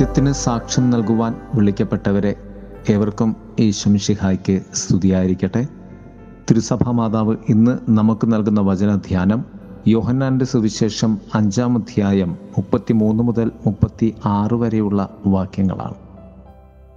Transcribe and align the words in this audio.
സത്യത്തിന് 0.00 0.32
സാക്ഷ്യം 0.32 0.90
നൽകുവാൻ 0.90 1.34
വിളിക്കപ്പെട്ടവരെ 1.54 2.34
ഏവർക്കും 2.90 3.36
ഈ 3.58 3.70
ശംഷിഹായ്ക്ക് 3.70 4.60
സ്തുതിയായിരിക്കട്ടെ. 4.74 5.66
തിരുസഭാ 6.50 6.90
മാതാവ് 6.90 7.36
ഇന്ന് 7.48 7.78
നമുക്ക് 7.88 8.32
നൽകുന്ന 8.32 8.60
വചനധ്യാനം 8.60 9.44
യോഹന്നാന്റെ 9.86 10.44
സുവിശേഷം 10.44 11.18
അഞ്ചാം 11.34 11.78
അധ്യായം 11.78 12.28
മുപ്പത്തിമൂന്ന് 12.28 13.22
മുതൽ 13.22 13.52
മുപ്പത്തി 13.66 14.14
ആറ് 14.26 14.54
വരെയുള്ള 14.54 15.16
വാക്യങ്ങളാണ്. 15.26 15.94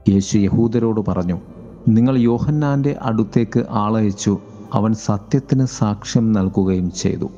യേശു 0.09 0.37
യഹൂദരോട് 0.37 1.01
പറഞ്ഞു 1.07 1.39
നിങ്ങൾ 1.87 2.17
യോഹന്നാന്റെ 2.17 2.95
അടുത്തേക്ക് 3.01 3.63
ആളയച്ചു 3.69 4.37
അവൻ 4.73 4.93
സത്യത്തിന് 4.93 5.65
സാക്ഷ്യം 5.65 6.33
നൽകുകയും 6.33 6.91
ചെയ്തു. 6.91 7.29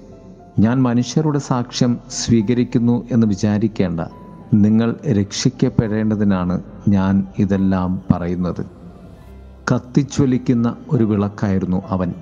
ഞാൻ 0.59 0.81
മനുഷ്യരുടെ 0.81 1.39
സാക്ഷ്യം 1.39 1.97
സ്വീകരിക്കുന്നു 2.09 3.07
എന്ന് 3.11 3.27
വിചാരിക്കേണ്ട. 3.27 3.99
നിങ്ങൾ 4.53 4.95
രക്ഷിക്കപ്പെടേണ്ടതിനാണ് 5.11 6.61
ഞാൻ 6.87 7.27
ഇതെല്ലാം 7.39 8.01
പറയുന്നത്. 8.13 8.65
കത്തിച്ചൊലിക്കുന്ന 9.71 10.75
ഒരു 10.91 11.03
വിളക്കായിരുന്നു 11.03 11.81
അവൻ. 11.89 12.13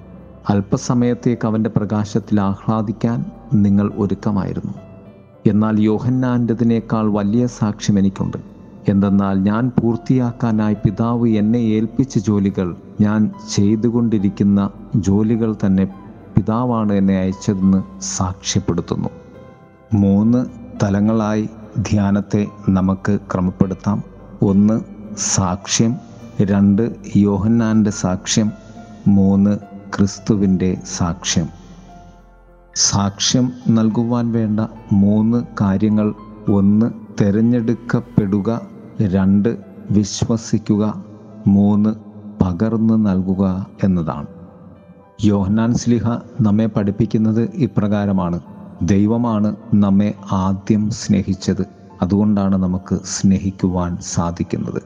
അല്പസമയത്തേക്ക് 0.50 1.48
അവന്റെ 1.48 1.70
പ്രകാശത്തിൽ 1.70 2.42
ആഹ്ലാദിക്കാൻ 2.42 3.26
നിങ്ങൾ 3.54 3.92
ഒരുക്കമായിരുന്നു. 3.96 4.74
എന്നാൽ 5.50 5.82
യോഹന്നാന്റെതിനേക്കാൾ 5.82 7.12
വലിയ 7.12 7.48
സാക്ഷ്യം 7.48 8.00
എനിക്കുണ്ട്. 8.00 8.38
എന്തെന്നാൽ 8.90 9.40
ഞാൻ 9.40 9.72
പൂർത്തിയാക്കാനായി 9.82 10.74
പിതാവ് 10.74 11.30
എന്നെ 11.30 11.58
ഏൽപ്പിച്ച 11.58 12.18
ജോലികൾ 12.18 12.76
ഞാൻ 13.02 13.32
ചെയ്തുകൊണ്ടിരിക്കുന്ന 13.54 14.70
ജോലികൾ 14.96 15.56
തന്നെ 15.66 15.86
പിതാവാണ് 16.36 16.94
എന്നെ 16.94 17.18
അയച്ചതെന്ന് 17.18 18.02
സാക്ഷ്യപ്പെടുത്തുന്നു. 18.02 19.10
മൂന്ന് 19.94 20.46
തലങ്ങളായി 20.84 21.50
ധ്യാനത്തെ 21.80 22.48
നമുക്ക് 22.70 23.20
ക്രമപ്പെടുത്താം. 23.34 24.04
ഒന്ന് 24.42 24.82
സാക്ഷ്യം. 25.18 25.96
രണ്ട് 26.42 26.96
യോഹന്നാന്റെ 27.16 27.92
സാക്ഷ്യം. 27.92 28.52
മൂന്ന് 29.08 29.58
ക്രിസ്തുവിന്റെ 29.98 30.78
സാക്ഷ്യം. 30.98 31.50
സാക്ഷ്യം 32.76 33.54
നൽകുവാൻ 33.70 34.32
വേണ്ട 34.32 34.60
മൂന്ന് 34.92 35.44
കാര്യങ്ങൾ. 35.62 36.14
ഒന്ന് 36.52 36.92
തിരഞ്ഞെടുക്കപ്പെടുക. 37.22 38.62
രണ്ട് 39.02 39.58
വിശ്വസിക്കുക. 39.92 41.04
മൂന്ന് 41.48 41.96
പകർന്നു 42.44 42.94
നൽകുക 42.94 43.68
എന്നതാണ്. 43.84 44.28
യോഹനാൻ 45.24 45.74
സ്ലിഹ 45.74 46.10
നമ്മെ 46.42 46.66
പഠിപ്പിക്കുന്നത് 46.66 47.50
ഇപ്രകാരമാണ്. 47.54 48.40
ദൈവമാണ് 48.82 49.56
നമ്മെ 49.74 50.14
ആദ്യം 50.32 50.90
സ്നേഹിച്ചത്. 50.90 51.66
അതുകൊണ്ടാണ് 52.02 52.58
നമുക്ക് 52.58 53.00
സ്നേഹിക്കുവാൻ 53.06 53.98
സാധിക്കുന്നത്. 54.02 54.82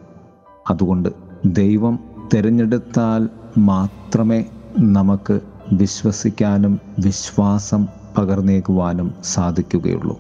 അതുകൊണ്ട് 0.69 1.09
ദൈവം 1.45 1.99
തിരഞ്ഞെടുത്താൽ 2.33 3.30
മാത്രമേ 3.58 4.45
നമുക്ക് 4.80 5.39
വിശ്വസിക്കാനും 5.73 6.80
വിശ്വാസം 6.99 7.88
പകർന്നേക്കുവാനും 8.17 9.13
സാധിക്കുകയുള്ളൂ. 9.23 10.19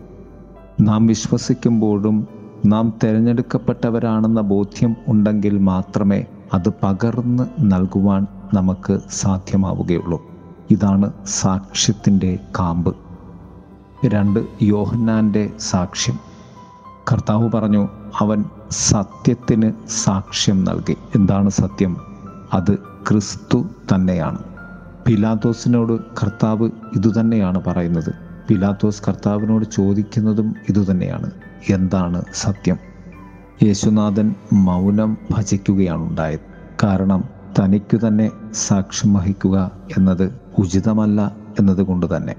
നാം 0.81 1.07
വിശ്വസിക്കുമ്പോഴും 1.07 2.27
നാം 2.65 2.93
തിരഞ്ഞെടുക്കപ്പെട്ടവരാണെന്ന 3.03 4.41
ബോധ്യം 4.41 4.95
ഉണ്ടെങ്കിൽ 5.07 5.57
മാത്രമേ 5.57 6.25
അത് 6.53 6.69
പകർന്ന് 6.83 7.43
നൽകുവാൻ 7.59 8.27
നമുക്ക് 8.53 8.99
സാധ്യമാവുകയുള്ളൂ. 9.11 10.21
ഇതാണ് 10.71 11.11
സാക്ഷ്യത്തിന്റെ 11.25 12.39
കാമ്പ്. 12.59 12.95
രണ്ട് 14.05 14.47
യോഹന്നാന്റെ 14.61 15.53
സാക്ഷ്യം. 15.59 16.19
കർത്താവ് 17.11 17.51
പറഞ്ഞു 17.51 17.89
അവൻ 18.19 18.45
സത്യത്തിന് 18.71 19.71
സാക്ഷ്യം 19.89 20.63
നൽകി. 20.63 20.97
എന്താണ് 21.15 21.49
സത്യം? 21.49 21.97
അത് 22.53 22.77
ക്രിസ്തു 22.77 23.65
തന്നെയാണ്. 23.95 24.37
പിലാത്തോസിനോട് 25.07 26.01
കർത്താവ് 26.23 26.69
ഇതുതന്നെയാണ് 26.95 27.63
പറയുന്നത്. 27.65 28.13
പിലാത്തോസ് 28.47 29.01
കർത്താവിനോട് 29.07 29.65
ചോദിക്കുന്നതും 29.65 30.55
ഇതുതന്നെയാണ്. 30.69 31.31
എന്താണ് 31.69 32.23
സത്യം? 32.33 32.77
യേശുനാഥൻ 33.63 34.35
മൗനം 34.53 35.17
ഭജിക്കുകയാണ് 35.31 36.01
ഉണ്ടായത് 36.01 36.39
കാരണം 36.83 37.23
തനിക്കു 37.59 38.07
തന്നെ 38.07 38.31
സാക്ഷ്യം 38.53 39.13
വഹിക്കുക 39.13 39.71
എന്നത് 39.97 40.39
ഉചിതമല്ല 40.59 41.35
എന്നതുകൊണ്ട് 41.59 42.17
തന്നെ. 42.17 42.35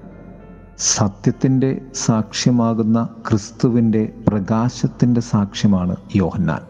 സത്യത്തിന്റെ 0.81 1.81
സാക്ഷ്യമാകുന്ന 1.94 3.09
ക്രിസ്തുവിന്റെ 3.28 4.12
പ്രകാശത്തിന്റെ 4.28 5.21
സാക്ഷ്യമാണ് 5.21 5.97
യോഹന്നാൻ. 6.16 6.61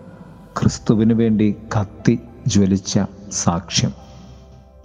ക്രിസ്തുവിന് 0.60 1.12
വേണ്ടി 1.12 1.56
കത്തി 1.80 2.18
ജ്വലിച്ച 2.46 3.00
സാക്ഷ്യം. 3.32 3.90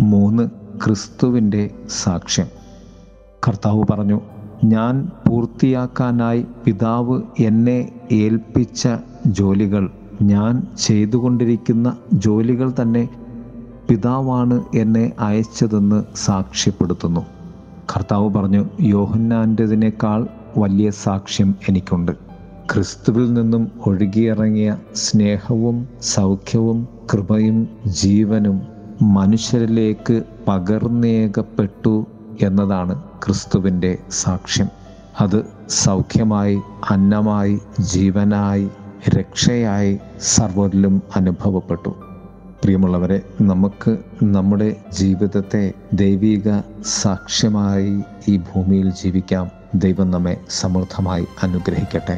മൂന്ന് 0.01 0.49
ക്രിസ്തുവിന്റെ 0.85 1.69
സാക്ഷ്യം. 1.89 2.47
കർത്താവ് 3.47 3.83
പറഞ്ഞു 3.91 4.21
ഞാൻ 4.63 5.11
പൂർത്തിയാക്കാനായി 5.27 6.45
പിതാവ് 6.65 7.21
എന്നെ 7.39 7.91
ഏൽപ്പിച്ച 8.11 8.87
ജോലികൾ 9.27 9.91
ഞാൻ 10.21 10.67
ചെയ്തുകൊണ്ടിരിക്കുന്ന 10.79 11.97
ജോലികൾ 12.13 12.73
തന്നെ 12.81 13.09
പിതാവാണ് 13.89 14.63
എന്നെ 14.75 15.11
അയച്ചതെന്ന് 15.19 16.03
സാക്ഷ്യപ്പെടുത്തുന്നു. 16.15 17.42
കർത്താവ് 17.91 18.29
പറഞ്ഞു 18.29 18.69
യോഹന്നാന്റെതിനേക്കാൾ 18.79 20.27
വലിയ 20.57 20.89
സാക്ഷ്യം 20.89 21.55
എനിക്കുണ്ട്. 21.69 22.11
ക്രിസ്തുവിൽ 22.73 23.33
നിന്നും 23.33 23.71
ഒഴുകിയിറങ്ങിയ 23.85 24.77
സ്നേഹവും 24.95 25.87
സൗഖ്യവും 26.01 26.87
കൃപയും 27.13 27.67
ജീവനും 27.87 28.61
മനുഷ്യരിലേക്ക് 29.01 30.23
പകർന്നേകപ്പെട്ടു 30.47 32.05
എന്നതാണ് 32.41 33.01
ക്രിസ്തുവിന്റെ 33.25 33.97
സാക്ഷ്യം. 34.11 34.67
അത് 35.21 35.45
സൗഖ്യമായി 35.69 36.61
അന്നമായി 36.89 37.59
ജീവനായി 37.79 38.69
രക്ഷയായി 39.09 39.99
സർവരിലും 40.21 41.01
അനുഭവപ്പെട്ടു. 41.15 41.95
പ്രിയമുള്ളവരെ 42.63 43.21
നമുക്ക് 43.41 43.97
നമ്മുടെ 44.23 44.75
ജീവിതത്തെ 44.93 45.73
ദൈവിക 45.93 46.51
സാക്ഷ്യമായി 46.85 48.01
ഈ 48.27 48.37
ഭൂമിയിൽ 48.37 48.89
ജീവിക്കാം. 48.89 49.51
ദൈവം 49.75 50.11
നമ്മെ 50.11 50.37
സമൃദ്ധമായി 50.49 51.25
അനുഗ്രഹിക്കട്ടെ. 51.43 52.17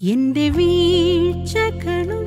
എന്റെ 0.00 0.44
വീഴ്ചകളും 0.48 2.26